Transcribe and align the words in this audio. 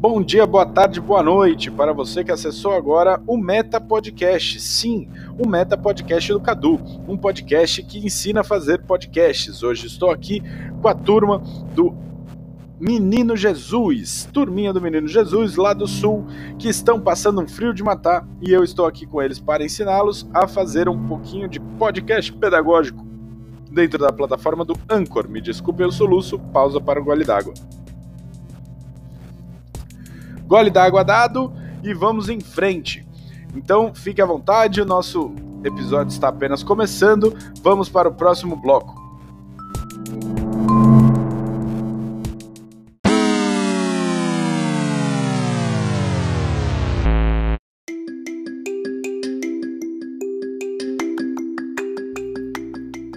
Bom 0.00 0.22
dia, 0.22 0.46
boa 0.46 0.64
tarde, 0.64 1.00
boa 1.00 1.24
noite 1.24 1.72
para 1.72 1.92
você 1.92 2.22
que 2.22 2.30
acessou 2.30 2.72
agora 2.72 3.20
o 3.26 3.36
Meta 3.36 3.80
Podcast. 3.80 4.60
Sim, 4.60 5.08
o 5.36 5.48
Meta 5.48 5.76
Podcast 5.76 6.32
do 6.32 6.38
Cadu, 6.38 6.78
um 7.08 7.16
podcast 7.16 7.82
que 7.82 7.98
ensina 7.98 8.42
a 8.42 8.44
fazer 8.44 8.82
podcasts. 8.82 9.60
Hoje 9.60 9.88
estou 9.88 10.12
aqui 10.12 10.40
com 10.80 10.86
a 10.86 10.94
turma 10.94 11.42
do 11.74 11.96
Menino 12.78 13.36
Jesus, 13.36 14.28
turminha 14.32 14.72
do 14.72 14.80
Menino 14.80 15.08
Jesus 15.08 15.56
lá 15.56 15.72
do 15.72 15.88
Sul, 15.88 16.24
que 16.60 16.68
estão 16.68 17.00
passando 17.00 17.40
um 17.40 17.48
frio 17.48 17.74
de 17.74 17.82
matar 17.82 18.24
e 18.40 18.52
eu 18.52 18.62
estou 18.62 18.86
aqui 18.86 19.04
com 19.04 19.20
eles 19.20 19.40
para 19.40 19.64
ensiná-los 19.64 20.28
a 20.32 20.46
fazer 20.46 20.88
um 20.88 21.08
pouquinho 21.08 21.48
de 21.48 21.58
podcast 21.58 22.32
pedagógico 22.34 23.04
dentro 23.68 23.98
da 23.98 24.12
plataforma 24.12 24.64
do 24.64 24.76
Anchor. 24.88 25.28
Me 25.28 25.40
desculpe 25.40 25.82
o 25.82 25.90
soluço, 25.90 26.38
pausa 26.38 26.80
para 26.80 27.00
o 27.00 27.04
gole 27.04 27.24
d'água. 27.24 27.52
Gole 30.48 30.70
d'água 30.70 31.04
dado 31.04 31.52
e 31.84 31.92
vamos 31.92 32.30
em 32.30 32.40
frente. 32.40 33.06
Então 33.54 33.94
fique 33.94 34.22
à 34.22 34.24
vontade, 34.24 34.80
o 34.80 34.86
nosso 34.86 35.30
episódio 35.62 36.10
está 36.10 36.28
apenas 36.28 36.62
começando. 36.62 37.36
Vamos 37.62 37.90
para 37.90 38.08
o 38.08 38.14
próximo 38.14 38.56
bloco. 38.56 38.96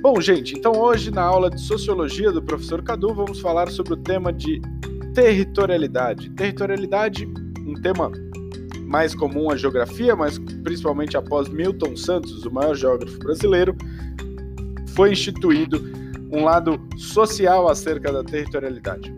Bom, 0.02 0.20
gente, 0.20 0.58
então 0.58 0.73
hoje 0.73 1.09
na 1.11 1.22
aula 1.22 1.50
de 1.50 1.61
Sociologia 1.61 2.33
do 2.33 2.42
professor 2.42 2.83
Cadu 2.83 3.14
vamos 3.14 3.39
falar 3.39 3.70
sobre 3.70 3.94
o 3.94 3.98
tema 3.98 4.33
de 4.33 4.61
territorialidade. 5.14 6.30
Territorialidade, 6.31 7.26
um 7.66 7.73
tema 7.81 8.12
mais 8.86 9.16
comum 9.16 9.50
à 9.50 9.56
geografia, 9.56 10.16
mas 10.16 10.38
principalmente 10.64 11.16
após 11.16 11.48
Milton 11.48 11.95
Santos, 11.95 12.45
o 12.45 12.52
maior 12.52 12.76
geógrafo 12.76 13.17
brasileiro, 13.20 13.76
foi 14.95 15.14
instituído 15.14 15.82
um 16.32 16.44
lado 16.44 16.80
social 16.98 17.67
acerca 17.70 18.12
da 18.12 18.23
territorialidade. 18.23 19.14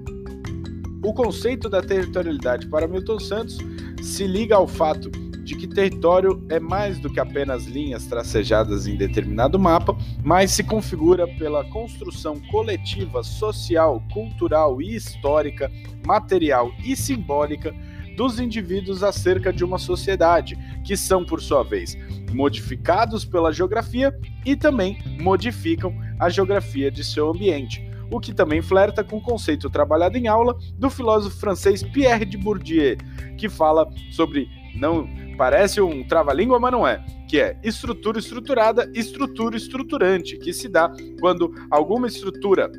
O 1.04 1.14
conceito 1.14 1.70
da 1.70 1.82
territorialidade 1.82 2.68
para 2.68 2.88
Milton 2.88 3.20
Santos 3.20 3.58
se 4.02 4.26
liga 4.26 4.56
ao 4.56 4.68
fato 4.68 5.12
de 5.44 5.56
que 5.56 5.68
território 5.68 6.44
é 6.50 6.60
mais 6.60 7.00
do 7.00 7.12
que 7.12 7.20
apenas 7.20 7.66
linhas 7.66 8.06
tracejadas 8.06 8.88
em 8.88 8.96
determinado 8.96 9.60
mapa, 9.60 9.96
mas 10.24 10.52
se 10.52 10.64
configura 10.64 11.28
pela 11.28 11.66
construção 11.66 12.40
coletiva, 12.50 13.22
social, 13.24 14.02
cultural 14.12 14.82
e 14.82 14.96
histórica, 14.96 15.70
material 16.06 16.72
e 16.84 16.96
simbólica 16.96 17.76
dos 18.16 18.40
indivíduos 18.40 19.04
acerca 19.04 19.52
de 19.52 19.64
uma 19.64 19.78
sociedade, 19.78 20.58
que 20.86 20.96
são, 20.96 21.26
por 21.26 21.42
sua 21.42 21.64
vez, 21.64 21.98
modificados 22.32 23.26
pela 23.26 23.52
geografia 23.52 24.16
e 24.46 24.56
também 24.56 25.00
modificam 25.20 25.94
a 26.20 26.30
geografia 26.30 26.92
de 26.92 27.04
seu 27.04 27.30
ambiente 27.30 27.94
o 28.12 28.20
que 28.20 28.34
também 28.34 28.62
flerta 28.62 29.04
com 29.04 29.18
o 29.18 29.22
conceito 29.22 29.70
trabalhado 29.70 30.18
em 30.18 30.28
aula 30.28 30.56
do 30.78 30.90
filósofo 30.90 31.40
francês 31.40 31.82
Pierre 31.82 32.26
de 32.26 32.38
Bourdieu, 32.38 32.98
que 33.38 33.50
fala 33.50 33.90
sobre 34.12 34.48
não 34.76 35.08
parece 35.38 35.82
um 35.82 36.04
trava-língua, 36.04 36.60
mas 36.60 36.72
não 36.72 36.88
é, 36.88 37.04
que 37.28 37.40
é 37.40 37.58
estrutura 37.64 38.20
estruturada, 38.20 38.90
estrutura 38.94 39.58
estruturante, 39.58 40.38
que 40.38 40.54
se 40.54 40.68
dá 40.68 40.92
quando 41.20 41.54
alguma 41.70 42.08
estrutura 42.08 42.72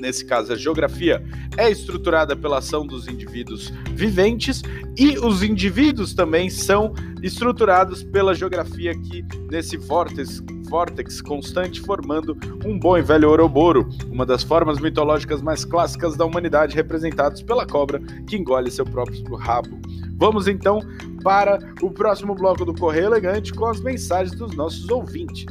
nesse 0.00 0.24
caso 0.24 0.52
a 0.52 0.56
geografia, 0.56 1.22
é 1.56 1.70
estruturada 1.70 2.36
pela 2.36 2.58
ação 2.58 2.86
dos 2.86 3.08
indivíduos 3.08 3.72
viventes 3.92 4.62
e 4.96 5.18
os 5.18 5.42
indivíduos 5.42 6.14
também 6.14 6.48
são 6.48 6.94
estruturados 7.22 8.02
pela 8.02 8.34
geografia 8.34 8.92
aqui 8.92 9.24
nesse 9.50 9.76
vórtex, 9.76 10.42
vórtex 10.68 11.20
constante 11.20 11.80
formando 11.80 12.36
um 12.64 12.78
bom 12.78 12.96
e 12.96 13.02
velho 13.02 13.28
Ouroboro, 13.28 13.88
uma 14.10 14.24
das 14.24 14.42
formas 14.42 14.78
mitológicas 14.78 15.42
mais 15.42 15.64
clássicas 15.64 16.16
da 16.16 16.24
humanidade 16.24 16.74
representados 16.74 17.42
pela 17.42 17.66
cobra 17.66 18.00
que 18.26 18.36
engole 18.36 18.70
seu 18.70 18.84
próprio 18.84 19.34
rabo. 19.34 19.80
Vamos 20.16 20.48
então 20.48 20.80
para 21.22 21.58
o 21.82 21.90
próximo 21.90 22.34
bloco 22.34 22.64
do 22.64 22.74
Correio 22.74 23.06
Elegante 23.06 23.52
com 23.52 23.66
as 23.66 23.80
mensagens 23.80 24.36
dos 24.36 24.54
nossos 24.54 24.88
ouvintes. 24.88 25.46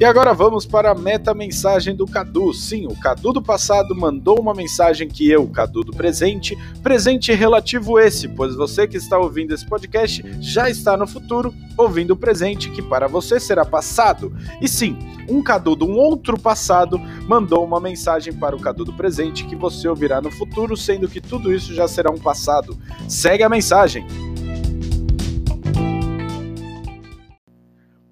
E 0.00 0.04
agora 0.04 0.32
vamos 0.32 0.64
para 0.64 0.92
a 0.92 0.94
meta 0.94 1.34
mensagem 1.34 1.92
do 1.92 2.06
Cadu. 2.06 2.54
Sim, 2.54 2.86
o 2.86 2.94
Cadu 2.94 3.32
do 3.32 3.42
passado 3.42 3.96
mandou 3.96 4.38
uma 4.38 4.54
mensagem 4.54 5.08
que 5.08 5.28
eu, 5.28 5.48
Cadu 5.48 5.82
do 5.82 5.90
presente, 5.90 6.56
presente 6.84 7.32
relativo 7.32 7.98
esse, 7.98 8.28
pois 8.28 8.54
você 8.54 8.86
que 8.86 8.96
está 8.96 9.18
ouvindo 9.18 9.52
esse 9.52 9.66
podcast 9.66 10.24
já 10.40 10.70
está 10.70 10.96
no 10.96 11.04
futuro 11.04 11.52
ouvindo 11.76 12.12
o 12.12 12.16
presente 12.16 12.70
que 12.70 12.80
para 12.80 13.08
você 13.08 13.40
será 13.40 13.64
passado. 13.64 14.32
E 14.60 14.68
sim, 14.68 14.96
um 15.28 15.42
Cadu 15.42 15.74
de 15.74 15.82
um 15.82 15.96
outro 15.96 16.38
passado 16.38 16.96
mandou 17.26 17.64
uma 17.64 17.80
mensagem 17.80 18.32
para 18.32 18.54
o 18.54 18.60
Cadu 18.60 18.84
do 18.84 18.92
presente 18.92 19.44
que 19.46 19.56
você 19.56 19.88
ouvirá 19.88 20.20
no 20.20 20.30
futuro, 20.30 20.76
sendo 20.76 21.08
que 21.08 21.20
tudo 21.20 21.52
isso 21.52 21.74
já 21.74 21.88
será 21.88 22.08
um 22.08 22.18
passado. 22.18 22.78
Segue 23.08 23.42
a 23.42 23.48
mensagem. 23.48 24.06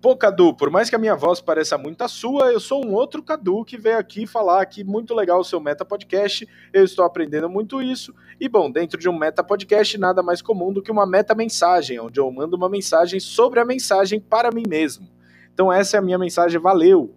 Pô, 0.06 0.17
Cadu, 0.17 0.55
por 0.55 0.71
mais 0.71 0.89
que 0.89 0.94
a 0.94 1.00
minha 1.00 1.17
voz 1.17 1.41
pareça 1.41 1.77
muito 1.77 2.00
a 2.03 2.06
sua, 2.06 2.53
eu 2.53 2.61
sou 2.61 2.87
um 2.87 2.94
outro 2.94 3.21
Cadu 3.25 3.65
que 3.65 3.77
veio 3.77 3.99
aqui 3.99 4.25
falar 4.25 4.65
que 4.67 4.84
muito 4.84 5.12
legal 5.12 5.41
o 5.41 5.44
seu 5.44 5.59
Meta 5.59 5.84
Podcast, 5.84 6.47
eu 6.72 6.84
estou 6.84 7.05
aprendendo 7.05 7.49
muito 7.49 7.83
isso. 7.83 8.15
E 8.41 8.49
bom, 8.49 8.71
dentro 8.71 9.00
de 9.00 9.09
um 9.09 9.19
Meta 9.19 9.43
Podcast, 9.43 9.99
nada 9.99 10.22
mais 10.22 10.41
comum 10.41 10.72
do 10.72 10.81
que 10.81 10.93
uma 10.93 11.05
meta 11.05 11.34
mensagem, 11.34 11.99
onde 11.99 12.21
eu 12.21 12.31
mando 12.31 12.56
uma 12.56 12.69
mensagem 12.69 13.19
sobre 13.19 13.59
a 13.59 13.65
mensagem 13.65 14.21
para 14.21 14.53
mim 14.53 14.62
mesmo. 14.69 15.09
Então 15.53 15.72
essa 15.72 15.97
é 15.97 15.99
a 15.99 16.03
minha 16.03 16.19
mensagem, 16.19 16.61
valeu! 16.61 17.12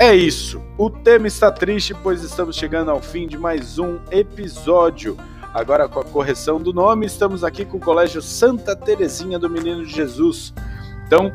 É 0.00 0.14
isso. 0.14 0.62
O 0.78 0.88
tema 0.88 1.26
está 1.26 1.52
triste, 1.52 1.92
pois 1.92 2.24
estamos 2.24 2.56
chegando 2.56 2.90
ao 2.90 3.02
fim 3.02 3.28
de 3.28 3.36
mais 3.36 3.78
um 3.78 3.98
episódio. 4.10 5.14
Agora, 5.52 5.90
com 5.90 6.00
a 6.00 6.04
correção 6.04 6.58
do 6.58 6.72
nome, 6.72 7.04
estamos 7.04 7.44
aqui 7.44 7.66
com 7.66 7.76
o 7.76 7.80
Colégio 7.80 8.22
Santa 8.22 8.74
Terezinha 8.74 9.38
do 9.38 9.50
Menino 9.50 9.84
Jesus. 9.84 10.54
Então, 11.06 11.30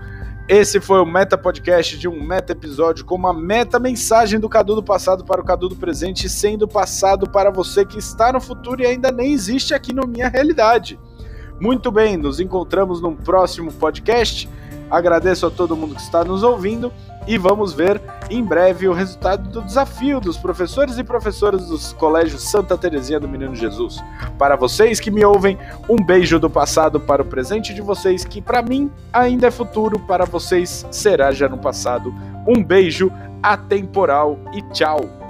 esse 0.50 0.82
foi 0.82 1.00
o 1.00 1.06
Meta 1.06 1.38
Podcast 1.38 1.96
de 1.96 2.08
um 2.08 2.24
meta 2.24 2.54
episódio 2.54 3.06
com 3.06 3.14
uma 3.14 3.32
meta 3.32 3.78
mensagem 3.78 4.40
do 4.40 4.50
Cadu 4.50 4.74
do 4.74 4.84
passado 4.84 5.24
para 5.24 5.40
o 5.40 5.46
Cadu 5.46 5.70
do 5.70 5.76
presente, 5.76 6.28
sendo 6.28 6.68
passado 6.68 7.30
para 7.30 7.52
você 7.52 7.86
que 7.86 8.00
está 8.00 8.34
no 8.34 8.42
futuro 8.42 8.82
e 8.82 8.88
ainda 8.88 9.12
nem 9.12 9.32
existe 9.32 9.76
aqui 9.76 9.94
na 9.94 10.08
minha 10.08 10.28
realidade. 10.28 11.00
Muito 11.62 11.92
bem, 11.92 12.18
nos 12.18 12.40
encontramos 12.40 13.00
num 13.00 13.16
próximo 13.16 13.72
podcast. 13.72 14.50
Agradeço 14.90 15.46
a 15.46 15.52
todo 15.52 15.76
mundo 15.76 15.94
que 15.94 16.02
está 16.02 16.24
nos 16.24 16.42
ouvindo 16.42 16.92
e 17.28 17.38
vamos 17.38 17.72
ver 17.72 18.02
em 18.30 18.44
breve 18.44 18.88
o 18.88 18.94
resultado 18.94 19.50
do 19.50 19.62
desafio 19.62 20.20
dos 20.20 20.38
professores 20.38 20.98
e 20.98 21.04
professoras 21.04 21.68
dos 21.68 21.94
colégios 21.94 22.44
Santa 22.44 22.78
Terezinha 22.78 23.20
do 23.20 23.28
Menino 23.28 23.56
Jesus. 23.56 24.04
Para 24.38 24.56
vocês 24.56 25.00
que 25.00 25.12
me 25.12 25.24
ouvem, 25.24 25.58
um 25.90 25.96
beijo 25.96 26.40
do 26.40 26.50
passado 26.50 27.00
para 27.00 27.22
o 27.22 27.26
presente 27.26 27.74
de 27.74 27.82
vocês, 27.82 28.26
que 28.26 28.42
para 28.42 28.62
mim 28.62 28.92
ainda 29.14 29.48
é 29.48 29.52
futuro, 29.52 30.00
para 30.00 30.26
vocês 30.26 30.86
será 30.92 31.32
já 31.32 31.48
no 31.48 31.58
passado. 31.58 32.14
Um 32.48 32.64
beijo 32.64 33.12
atemporal 33.42 34.40
e 34.54 34.62
tchau! 34.74 35.25